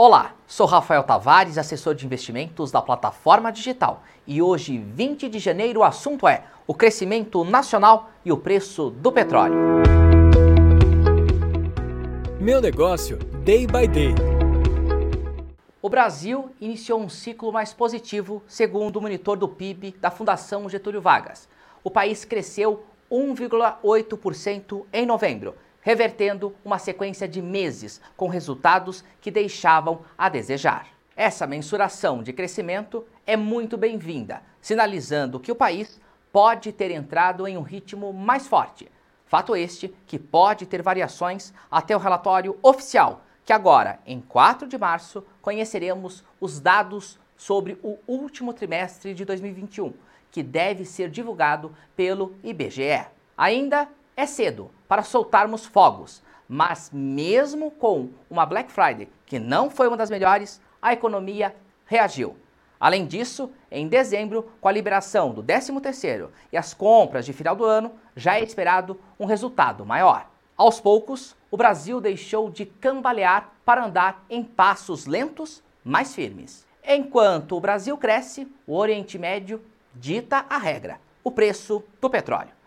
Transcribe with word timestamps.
Olá, 0.00 0.36
sou 0.46 0.64
Rafael 0.64 1.02
Tavares, 1.02 1.58
assessor 1.58 1.92
de 1.92 2.06
investimentos 2.06 2.70
da 2.70 2.80
plataforma 2.80 3.50
digital. 3.50 4.04
E 4.24 4.40
hoje, 4.40 4.78
20 4.78 5.28
de 5.28 5.40
janeiro, 5.40 5.80
o 5.80 5.82
assunto 5.82 6.28
é 6.28 6.44
o 6.68 6.72
crescimento 6.72 7.42
nacional 7.42 8.08
e 8.24 8.30
o 8.30 8.36
preço 8.36 8.90
do 8.90 9.10
petróleo. 9.10 9.56
Meu 12.40 12.60
negócio, 12.60 13.18
day 13.42 13.66
by 13.66 13.88
day. 13.88 14.14
O 15.82 15.88
Brasil 15.88 16.48
iniciou 16.60 17.00
um 17.00 17.08
ciclo 17.08 17.52
mais 17.52 17.74
positivo, 17.74 18.40
segundo 18.46 18.98
o 18.98 19.02
monitor 19.02 19.36
do 19.36 19.48
PIB 19.48 19.96
da 20.00 20.12
Fundação 20.12 20.68
Getúlio 20.68 21.00
Vargas. 21.00 21.48
O 21.82 21.90
país 21.90 22.24
cresceu 22.24 22.84
1,8% 23.10 24.84
em 24.92 25.04
novembro 25.04 25.56
revertendo 25.88 26.54
uma 26.62 26.78
sequência 26.78 27.26
de 27.26 27.40
meses 27.40 27.98
com 28.14 28.28
resultados 28.28 29.02
que 29.22 29.30
deixavam 29.30 30.02
a 30.18 30.28
desejar. 30.28 30.86
Essa 31.16 31.46
mensuração 31.46 32.22
de 32.22 32.30
crescimento 32.30 33.06
é 33.26 33.38
muito 33.38 33.78
bem-vinda, 33.78 34.42
sinalizando 34.60 35.40
que 35.40 35.50
o 35.50 35.56
país 35.56 35.98
pode 36.30 36.72
ter 36.72 36.90
entrado 36.90 37.48
em 37.48 37.56
um 37.56 37.62
ritmo 37.62 38.12
mais 38.12 38.46
forte. 38.46 38.92
Fato 39.24 39.56
este 39.56 39.88
que 40.06 40.18
pode 40.18 40.66
ter 40.66 40.82
variações 40.82 41.54
até 41.70 41.96
o 41.96 41.98
relatório 41.98 42.58
oficial, 42.62 43.22
que 43.42 43.52
agora, 43.54 43.98
em 44.04 44.20
4 44.20 44.68
de 44.68 44.76
março, 44.76 45.24
conheceremos 45.40 46.22
os 46.38 46.60
dados 46.60 47.18
sobre 47.34 47.78
o 47.82 47.96
último 48.06 48.52
trimestre 48.52 49.14
de 49.14 49.24
2021, 49.24 49.94
que 50.30 50.42
deve 50.42 50.84
ser 50.84 51.08
divulgado 51.08 51.74
pelo 51.96 52.36
IBGE. 52.44 53.06
Ainda 53.38 53.88
é 54.18 54.26
cedo 54.26 54.68
para 54.88 55.04
soltarmos 55.04 55.64
fogos, 55.64 56.24
mas 56.48 56.90
mesmo 56.92 57.70
com 57.70 58.08
uma 58.28 58.44
Black 58.44 58.72
Friday 58.72 59.08
que 59.24 59.38
não 59.38 59.70
foi 59.70 59.86
uma 59.86 59.96
das 59.96 60.10
melhores, 60.10 60.60
a 60.82 60.92
economia 60.92 61.54
reagiu. 61.86 62.36
Além 62.80 63.06
disso, 63.06 63.48
em 63.70 63.86
dezembro, 63.86 64.50
com 64.60 64.66
a 64.66 64.72
liberação 64.72 65.30
do 65.30 65.40
13º 65.40 66.30
e 66.50 66.56
as 66.56 66.74
compras 66.74 67.24
de 67.24 67.32
final 67.32 67.54
do 67.54 67.64
ano, 67.64 67.92
já 68.16 68.36
é 68.36 68.42
esperado 68.42 68.98
um 69.20 69.24
resultado 69.24 69.86
maior. 69.86 70.28
Aos 70.56 70.80
poucos, 70.80 71.36
o 71.48 71.56
Brasil 71.56 72.00
deixou 72.00 72.50
de 72.50 72.66
cambalear 72.66 73.52
para 73.64 73.84
andar 73.84 74.24
em 74.28 74.42
passos 74.42 75.06
lentos, 75.06 75.62
mais 75.84 76.12
firmes. 76.12 76.66
Enquanto 76.84 77.56
o 77.56 77.60
Brasil 77.60 77.96
cresce, 77.96 78.52
o 78.66 78.76
Oriente 78.76 79.16
Médio 79.16 79.62
dita 79.94 80.44
a 80.50 80.58
regra: 80.58 80.98
o 81.22 81.30
preço 81.30 81.84
do 82.00 82.10
petróleo. 82.10 82.57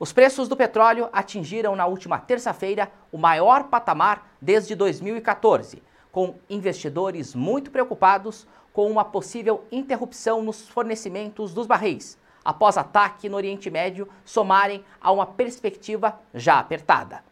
Os 0.00 0.14
preços 0.14 0.48
do 0.48 0.56
petróleo 0.56 1.10
atingiram 1.12 1.76
na 1.76 1.84
última 1.84 2.18
terça-feira 2.18 2.90
o 3.12 3.18
maior 3.18 3.64
patamar 3.64 4.32
desde 4.40 4.74
2014, 4.74 5.82
com 6.10 6.36
investidores 6.48 7.34
muito 7.34 7.70
preocupados 7.70 8.48
com 8.72 8.90
uma 8.90 9.04
possível 9.04 9.62
interrupção 9.70 10.42
nos 10.42 10.66
fornecimentos 10.66 11.52
dos 11.52 11.66
barris, 11.66 12.16
após 12.42 12.78
ataque 12.78 13.28
no 13.28 13.36
Oriente 13.36 13.68
Médio 13.68 14.08
somarem 14.24 14.82
a 15.02 15.12
uma 15.12 15.26
perspectiva 15.26 16.18
já 16.32 16.58
apertada. 16.58 17.22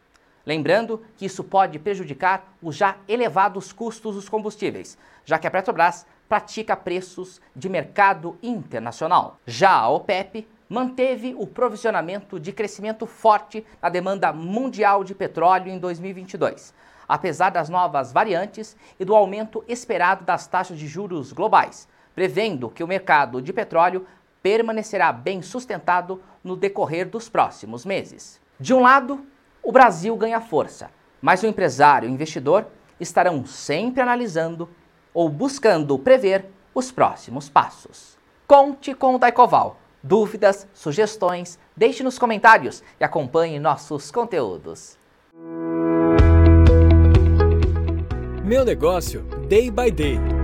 Lembrando 0.44 1.02
que 1.16 1.24
isso 1.24 1.42
pode 1.42 1.78
prejudicar 1.78 2.52
os 2.62 2.76
já 2.76 2.98
elevados 3.08 3.72
custos 3.72 4.14
dos 4.14 4.28
combustíveis, 4.28 4.98
já 5.24 5.38
que 5.38 5.46
a 5.46 5.50
Petrobras 5.50 6.06
pratica 6.28 6.76
preços 6.76 7.40
de 7.56 7.70
mercado 7.70 8.36
internacional. 8.42 9.38
Já 9.46 9.72
a 9.72 9.88
OPEP 9.88 10.46
manteve 10.68 11.34
o 11.38 11.46
provisionamento 11.46 12.38
de 12.38 12.52
crescimento 12.52 13.06
forte 13.06 13.64
na 13.80 13.88
demanda 13.88 14.32
mundial 14.32 15.02
de 15.02 15.14
petróleo 15.14 15.70
em 15.70 15.78
2022, 15.78 16.74
apesar 17.08 17.50
das 17.50 17.68
novas 17.68 18.12
variantes 18.12 18.76
e 19.00 19.04
do 19.04 19.14
aumento 19.14 19.64
esperado 19.66 20.24
das 20.24 20.46
taxas 20.46 20.78
de 20.78 20.86
juros 20.86 21.32
globais, 21.32 21.88
prevendo 22.14 22.68
que 22.68 22.84
o 22.84 22.88
mercado 22.88 23.40
de 23.40 23.52
petróleo 23.52 24.06
permanecerá 24.42 25.12
bem 25.12 25.40
sustentado 25.40 26.22
no 26.44 26.56
decorrer 26.56 27.08
dos 27.08 27.28
próximos 27.28 27.84
meses. 27.84 28.40
De 28.60 28.74
um 28.74 28.80
lado, 28.80 29.24
o 29.62 29.72
Brasil 29.72 30.14
ganha 30.16 30.40
força, 30.40 30.90
mas 31.20 31.42
o 31.42 31.46
empresário 31.46 32.08
e 32.08 32.12
o 32.12 32.14
investidor 32.14 32.66
estarão 33.00 33.44
sempre 33.46 34.00
analisando 34.00 34.68
ou 35.14 35.28
buscando 35.28 35.98
prever 35.98 36.46
os 36.74 36.92
próximos 36.92 37.48
passos. 37.48 38.16
Conte 38.46 38.94
com 38.94 39.14
o 39.14 39.18
Daicoval 39.18 39.76
Dúvidas, 40.08 40.66
sugestões, 40.72 41.58
deixe 41.76 42.02
nos 42.02 42.18
comentários 42.18 42.82
e 42.98 43.04
acompanhe 43.04 43.58
nossos 43.58 44.10
conteúdos. 44.10 44.96
Meu 48.42 48.64
negócio, 48.64 49.20
day 49.50 49.70
by 49.70 49.90
day. 49.90 50.37